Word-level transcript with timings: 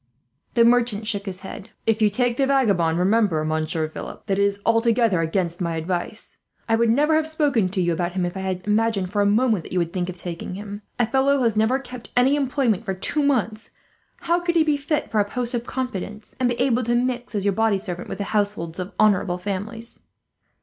The 0.55 0.65
merchant 0.65 1.05
shook 1.05 1.27
his 1.27 1.41
head. 1.41 1.69
"If 1.85 2.01
you 2.01 2.09
take 2.09 2.35
the 2.37 2.47
vagabond, 2.47 2.97
remember, 2.97 3.45
Monsieur 3.45 3.87
Philip, 3.87 4.25
that 4.25 4.39
it 4.39 4.43
is 4.43 4.59
altogether 4.65 5.21
against 5.21 5.61
my 5.61 5.75
advice. 5.75 6.37
I 6.67 6.75
would 6.75 6.89
never 6.89 7.13
have 7.13 7.27
spoken 7.27 7.69
to 7.69 7.79
you 7.81 7.93
about 7.93 8.13
him, 8.13 8.25
if 8.25 8.35
I 8.35 8.39
had 8.39 8.65
imagined 8.65 9.11
for 9.11 9.21
a 9.21 9.27
moment 9.27 9.63
that 9.63 9.73
you 9.73 9.77
would 9.77 9.93
think 9.93 10.09
of 10.09 10.17
taking 10.17 10.55
him. 10.55 10.81
A 10.97 11.05
fellow 11.05 11.37
who 11.37 11.43
has 11.43 11.55
never 11.55 11.77
kept 11.77 12.09
any 12.17 12.35
employment 12.35 12.83
for 12.83 12.95
two 12.95 13.21
months, 13.21 13.69
how 14.21 14.39
could 14.39 14.55
he 14.55 14.63
be 14.63 14.75
fit 14.75 15.11
for 15.11 15.19
a 15.19 15.23
post 15.29 15.53
of 15.53 15.67
confidence, 15.67 16.35
and 16.39 16.49
be 16.49 16.59
able 16.59 16.81
to 16.81 16.95
mix 16.95 17.35
as 17.35 17.45
your 17.45 17.53
body 17.53 17.77
servant 17.77 18.09
with 18.09 18.17
the 18.17 18.23
households 18.33 18.79
of 18.79 18.93
honourable 18.99 19.37
families?" 19.37 19.99